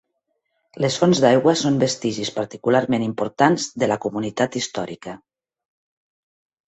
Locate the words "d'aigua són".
1.25-1.77